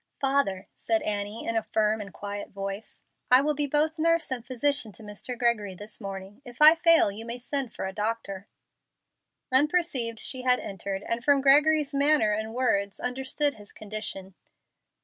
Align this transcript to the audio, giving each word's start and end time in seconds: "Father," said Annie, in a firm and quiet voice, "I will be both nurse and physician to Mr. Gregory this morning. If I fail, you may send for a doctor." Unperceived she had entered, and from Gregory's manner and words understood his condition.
"Father," 0.19 0.67
said 0.73 1.03
Annie, 1.03 1.45
in 1.45 1.55
a 1.55 1.61
firm 1.61 2.01
and 2.01 2.11
quiet 2.11 2.49
voice, 2.49 3.03
"I 3.29 3.41
will 3.41 3.53
be 3.53 3.67
both 3.67 3.99
nurse 3.99 4.31
and 4.31 4.43
physician 4.43 4.91
to 4.93 5.03
Mr. 5.03 5.37
Gregory 5.37 5.75
this 5.75 6.01
morning. 6.01 6.41
If 6.43 6.59
I 6.59 6.73
fail, 6.73 7.11
you 7.11 7.23
may 7.23 7.37
send 7.37 7.71
for 7.71 7.85
a 7.85 7.93
doctor." 7.93 8.47
Unperceived 9.51 10.17
she 10.17 10.41
had 10.41 10.59
entered, 10.59 11.03
and 11.03 11.23
from 11.23 11.39
Gregory's 11.39 11.93
manner 11.93 12.33
and 12.33 12.51
words 12.55 12.99
understood 12.99 13.53
his 13.53 13.71
condition. 13.71 14.33